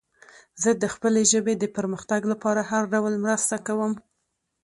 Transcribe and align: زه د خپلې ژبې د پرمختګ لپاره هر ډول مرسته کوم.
زه 0.61 0.69
د 0.81 0.83
خپلې 0.93 1.21
ژبې 1.31 1.53
د 1.57 1.65
پرمختګ 1.77 2.21
لپاره 2.31 2.61
هر 2.71 2.83
ډول 2.93 3.13
مرسته 3.25 3.55
کوم. 3.67 3.91